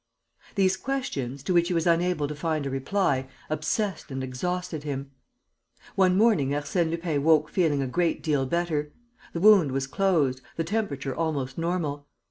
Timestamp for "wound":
9.41-9.71